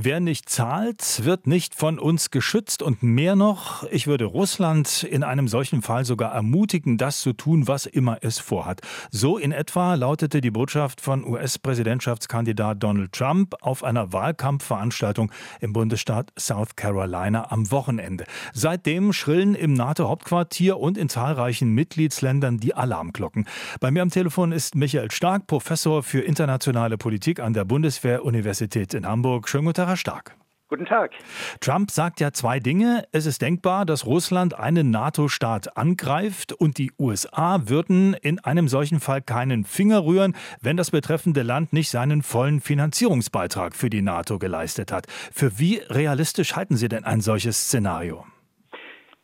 [0.00, 5.24] Wer nicht zahlt, wird nicht von uns geschützt und mehr noch, ich würde Russland in
[5.24, 8.80] einem solchen Fall sogar ermutigen, das zu tun, was immer es vorhat.
[9.10, 16.30] So in etwa lautete die Botschaft von US-Präsidentschaftskandidat Donald Trump auf einer Wahlkampfveranstaltung im Bundesstaat
[16.38, 18.24] South Carolina am Wochenende.
[18.52, 23.48] Seitdem schrillen im NATO-Hauptquartier und in zahlreichen Mitgliedsländern die Alarmglocken.
[23.80, 29.04] Bei mir am Telefon ist Michael Stark, Professor für internationale Politik an der Bundeswehr-Universität in
[29.04, 29.48] Hamburg.
[29.48, 30.36] Schönen guten Tag, Herr Stark.
[30.68, 31.12] Guten Tag.
[31.60, 33.04] Trump sagt ja zwei Dinge.
[33.10, 39.00] Es ist denkbar, dass Russland einen NATO-Staat angreift und die USA würden in einem solchen
[39.00, 44.38] Fall keinen Finger rühren, wenn das betreffende Land nicht seinen vollen Finanzierungsbeitrag für die NATO
[44.38, 45.06] geleistet hat.
[45.32, 48.26] Für wie realistisch halten Sie denn ein solches Szenario?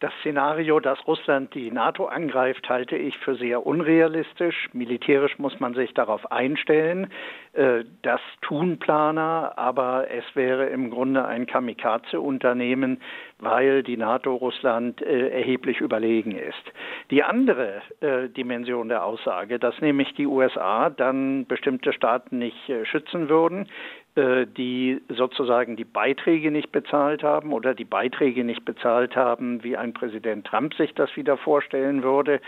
[0.01, 4.69] Das Szenario, dass Russland die NATO angreift, halte ich für sehr unrealistisch.
[4.73, 7.11] Militärisch muss man sich darauf einstellen.
[7.53, 13.01] Äh, das tun Planer, aber es wäre im Grunde ein Kamikaze-Unternehmen,
[13.39, 16.73] weil die NATO Russland äh, erheblich überlegen ist.
[17.13, 23.29] Die andere äh, Dimension der Aussage, dass nämlich die USA dann bestimmte Staaten nicht schützen
[23.29, 23.69] würden,
[24.17, 29.93] die sozusagen die Beiträge nicht bezahlt haben oder die Beiträge nicht bezahlt haben, wie ein
[29.93, 32.41] Präsident Trump sich das wieder vorstellen würde,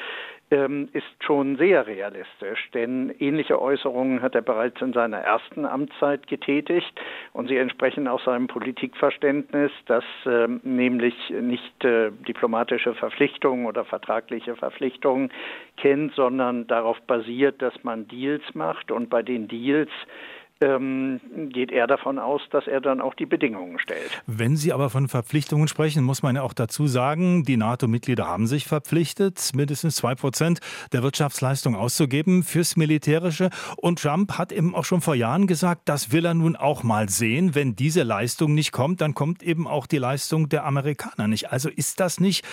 [0.50, 2.70] ähm, ist schon sehr realistisch.
[2.72, 6.92] Denn ähnliche Äußerungen hat er bereits in seiner ersten Amtszeit getätigt
[7.32, 14.54] und sie entsprechen auch seinem Politikverständnis, das ähm, nämlich nicht äh, diplomatische Verpflichtungen oder vertragliche
[14.54, 15.32] Verpflichtungen
[15.76, 19.90] kennt, sondern darauf basiert, dass man Deals macht und bei den Deals
[20.60, 24.22] ähm, geht er davon aus, dass er dann auch die Bedingungen stellt.
[24.26, 28.46] Wenn Sie aber von Verpflichtungen sprechen, muss man ja auch dazu sagen, die NATO-Mitglieder haben
[28.46, 30.60] sich verpflichtet, mindestens zwei Prozent
[30.92, 33.50] der Wirtschaftsleistung auszugeben fürs Militärische.
[33.76, 37.08] Und Trump hat eben auch schon vor Jahren gesagt, das will er nun auch mal
[37.08, 37.54] sehen.
[37.54, 41.52] Wenn diese Leistung nicht kommt, dann kommt eben auch die Leistung der Amerikaner nicht.
[41.52, 42.44] Also ist das nicht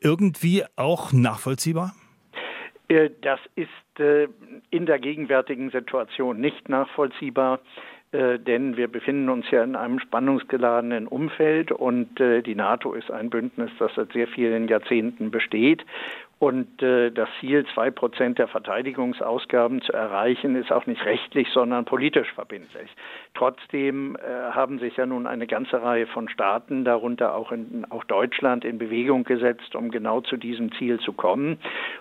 [0.00, 1.94] irgendwie auch nachvollziehbar?
[2.92, 4.28] Äh, das ist äh,
[4.70, 7.60] in der gegenwärtigen Situation nicht nachvollziehbar,
[8.12, 13.30] äh, denn wir befinden uns ja in einem spannungsgeladenen Umfeld und die NATO ist ein
[13.30, 15.84] Bündnis, das seit sehr vielen Jahrzehnten besteht.
[16.42, 21.84] Und äh, das Ziel, zwei Prozent der Verteidigungsausgaben zu erreichen, ist auch nicht rechtlich, sondern
[21.84, 22.90] politisch verbindlich.
[23.34, 28.02] Trotzdem äh, haben sich ja nun eine ganze Reihe von Staaten, darunter auch, in, auch
[28.02, 31.58] Deutschland, in Bewegung gesetzt, um genau zu diesem Ziel zu kommen.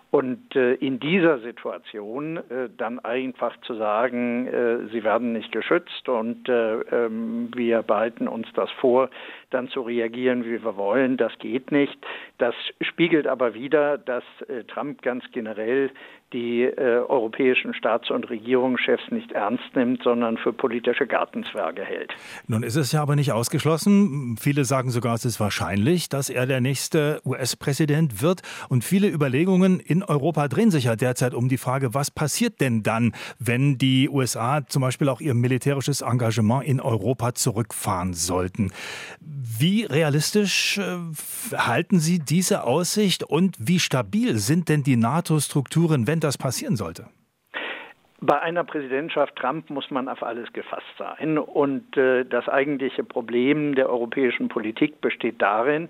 [0.09, 6.09] Und äh, in dieser Situation äh, dann einfach zu sagen, äh, sie werden nicht geschützt
[6.09, 9.11] und äh, ähm, wir behalten uns das vor,
[9.51, 11.97] dann zu reagieren, wie wir wollen, das geht nicht.
[12.39, 14.23] Das spiegelt aber wieder, dass
[14.67, 15.91] Trump ganz generell
[16.33, 22.13] die äh, europäischen Staats- und Regierungschefs nicht ernst nimmt, sondern für politische Gartenzwerge hält.
[22.47, 24.37] Nun ist es ja aber nicht ausgeschlossen.
[24.39, 28.41] Viele sagen sogar, es ist wahrscheinlich, dass er der nächste US-Präsident wird.
[28.69, 32.83] Und viele Überlegungen in Europa drehen sich ja derzeit um die Frage, was passiert denn
[32.83, 38.71] dann, wenn die USA zum Beispiel auch ihr militärisches Engagement in Europa zurückfahren sollten.
[39.19, 40.97] Wie realistisch äh,
[41.55, 47.07] halten Sie diese Aussicht und wie stabil sind denn die NATO-Strukturen, wenn das passieren sollte?
[48.23, 51.39] Bei einer Präsidentschaft Trump muss man auf alles gefasst sein.
[51.39, 55.89] Und äh, das eigentliche Problem der europäischen Politik besteht darin,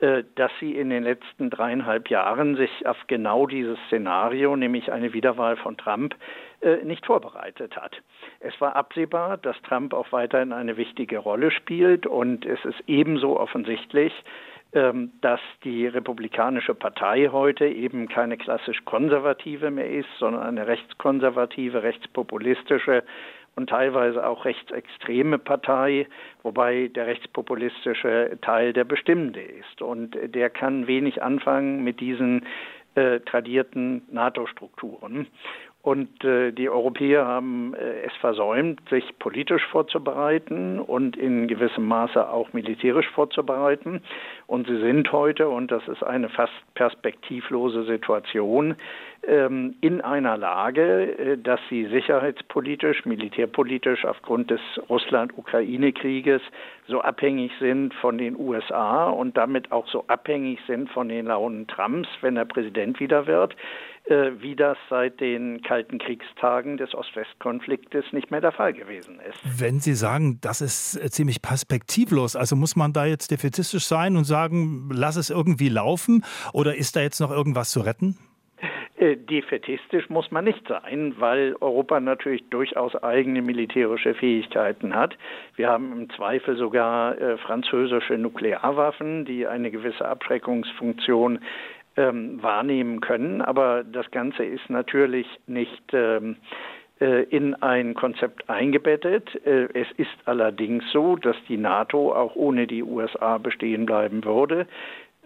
[0.00, 5.14] äh, dass sie in den letzten dreieinhalb Jahren sich auf genau dieses Szenario, nämlich eine
[5.14, 6.14] Wiederwahl von Trump,
[6.60, 7.96] äh, nicht vorbereitet hat.
[8.40, 13.40] Es war absehbar, dass Trump auch weiterhin eine wichtige Rolle spielt und es ist ebenso
[13.40, 14.12] offensichtlich,
[14.72, 23.02] dass die Republikanische Partei heute eben keine klassisch konservative mehr ist, sondern eine rechtskonservative, rechtspopulistische
[23.56, 26.06] und teilweise auch rechtsextreme Partei,
[26.42, 29.82] wobei der rechtspopulistische Teil der bestimmende ist.
[29.82, 32.46] Und der kann wenig anfangen mit diesen
[32.94, 35.26] äh, tradierten NATO-Strukturen.
[35.82, 42.28] Und äh, die Europäer haben äh, es versäumt, sich politisch vorzubereiten und in gewissem Maße
[42.28, 44.02] auch militärisch vorzubereiten.
[44.46, 48.76] Und sie sind heute, und das ist eine fast perspektivlose Situation,
[49.26, 54.60] ähm, in einer Lage, äh, dass sie sicherheitspolitisch, militärpolitisch aufgrund des
[54.90, 56.42] Russland-Ukraine-Krieges
[56.88, 61.66] so abhängig sind von den USA und damit auch so abhängig sind von den Launen
[61.66, 63.56] Trumps, wenn er Präsident wieder wird,
[64.06, 69.38] wie das seit den kalten Kriegstagen des Ost-West-Konfliktes nicht mehr der Fall gewesen ist.
[69.60, 74.16] Wenn Sie sagen, das ist äh, ziemlich perspektivlos, also muss man da jetzt defizistisch sein
[74.16, 78.16] und sagen, lass es irgendwie laufen oder ist da jetzt noch irgendwas zu retten?
[79.00, 85.16] Äh, defetistisch muss man nicht sein, weil Europa natürlich durchaus eigene militärische Fähigkeiten hat.
[85.56, 91.38] Wir haben im Zweifel sogar äh, französische Nuklearwaffen, die eine gewisse Abschreckungsfunktion
[92.00, 93.42] ähm, wahrnehmen können.
[93.42, 96.36] Aber das Ganze ist natürlich nicht ähm,
[97.00, 99.34] äh, in ein Konzept eingebettet.
[99.44, 104.66] Äh, es ist allerdings so, dass die NATO auch ohne die USA bestehen bleiben würde.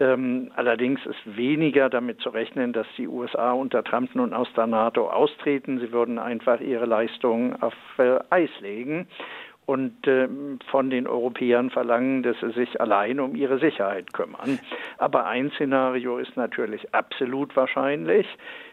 [0.01, 4.67] Ähm, allerdings ist weniger damit zu rechnen, dass die USA unter Trump nun aus der
[4.67, 5.79] NATO austreten.
[5.79, 9.07] Sie würden einfach ihre Leistungen auf äh, Eis legen
[9.67, 10.29] und äh,
[10.71, 14.59] von den Europäern verlangen, dass sie sich allein um ihre Sicherheit kümmern.
[14.99, 18.27] Aber ein Szenario ist natürlich absolut wahrscheinlich,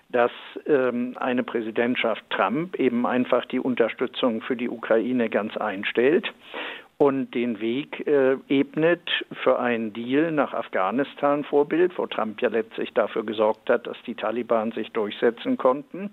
[0.10, 0.32] dass
[0.68, 6.32] ähm, eine Präsidentschaft Trump eben einfach die Unterstützung für die Ukraine ganz einstellt
[7.02, 9.02] und den Weg äh, ebnet
[9.42, 14.14] für einen Deal nach Afghanistan Vorbild, wo Trump ja letztlich dafür gesorgt hat, dass die
[14.14, 16.12] Taliban sich durchsetzen konnten.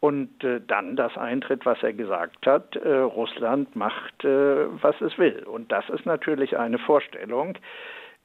[0.00, 5.16] Und äh, dann das eintritt, was er gesagt hat, äh, Russland macht, äh, was es
[5.18, 5.44] will.
[5.44, 7.56] Und das ist natürlich eine Vorstellung,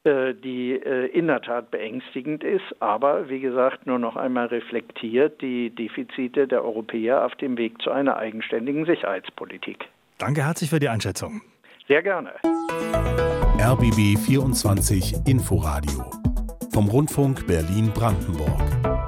[0.03, 5.43] äh, die äh, in der Tat beängstigend ist, aber wie gesagt nur noch einmal reflektiert
[5.43, 9.85] die Defizite der Europäer auf dem Weg zu einer eigenständigen Sicherheitspolitik.
[10.17, 11.43] Danke herzlich für die Einschätzung.
[11.89, 12.35] Sehr gerne.
[13.57, 16.05] RBB 24 Inforadio
[16.71, 18.98] vom Rundfunk Berlin-Brandenburg.